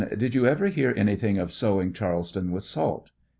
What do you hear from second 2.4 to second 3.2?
with salt